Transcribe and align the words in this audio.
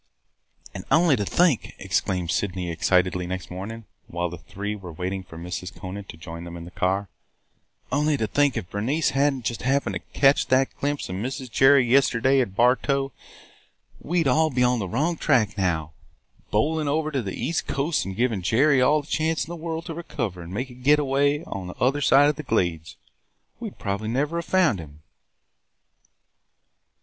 "And 0.73 0.83
only 0.89 1.15
to 1.15 1.25
think," 1.25 1.75
exclaimed 1.77 2.31
Sydney 2.31 2.71
excitedly 2.71 3.27
next 3.27 3.51
morning, 3.51 3.85
while 4.07 4.31
the 4.31 4.39
three 4.39 4.75
were 4.75 4.91
waiting 4.91 5.21
for 5.21 5.37
Mrs. 5.37 5.71
Conant 5.79 6.09
to 6.09 6.17
join 6.17 6.43
them 6.43 6.57
in 6.57 6.65
the 6.65 6.71
car,– 6.71 7.07
"only 7.91 8.17
to 8.17 8.25
think, 8.25 8.57
if 8.57 8.67
Bernice 8.71 9.11
had 9.11 9.31
n't 9.35 9.45
just 9.45 9.61
happened 9.61 9.93
to 9.93 10.19
catch 10.19 10.47
that 10.47 10.75
glimpse 10.75 11.07
of 11.07 11.17
Mrs. 11.17 11.51
Jerry 11.51 11.85
yesterday 11.85 12.41
at 12.41 12.55
Bartow, 12.55 13.11
we 13.99 14.23
'd 14.23 14.23
be 14.23 14.29
all 14.63 14.73
on 14.73 14.79
the 14.79 14.89
wrong 14.89 15.17
track 15.17 15.55
now, 15.55 15.91
bowling 16.49 16.87
over 16.87 17.11
to 17.11 17.21
the 17.21 17.35
east 17.39 17.67
coast 17.67 18.03
and 18.03 18.15
giving 18.15 18.41
Jerry 18.41 18.81
all 18.81 19.01
the 19.03 19.07
chance 19.07 19.45
in 19.45 19.51
the 19.51 19.55
world 19.55 19.85
to 19.85 19.93
recover 19.93 20.41
and 20.41 20.51
make 20.51 20.71
a 20.71 20.73
get 20.73 20.97
away 20.97 21.41
into 21.43 21.75
the 21.77 21.79
other 21.79 22.01
side 22.01 22.27
of 22.27 22.37
the 22.37 22.41
Glades! 22.41 22.97
We 23.59 23.69
'd 23.69 23.77
probably 23.77 24.07
never 24.07 24.39
have 24.39 24.45
found 24.45 24.79
him!" 24.79 25.03